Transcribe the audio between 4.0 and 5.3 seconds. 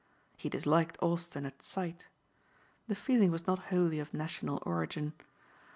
national origin.